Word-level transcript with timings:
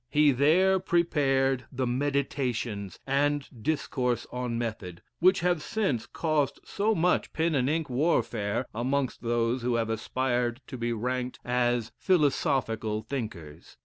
He 0.09 0.31
there 0.31 0.79
prepared 0.79 1.65
the 1.71 1.85
"Meditations," 1.85 2.97
and 3.05 3.47
"Discourse 3.61 4.25
on 4.31 4.57
Method," 4.57 5.03
which 5.19 5.41
have 5.41 5.61
since 5.61 6.07
caused 6.07 6.59
so 6.65 6.95
much 6.95 7.31
pen 7.33 7.53
and 7.53 7.69
ink 7.69 7.87
warfare 7.87 8.65
amongst 8.73 9.21
those 9.21 9.61
who 9.61 9.75
have 9.75 9.91
aspired 9.91 10.59
to 10.65 10.75
be 10.79 10.91
ranked 10.91 11.37
as 11.45 11.91
philosophical 11.99 13.03
thinkers. 13.03 13.77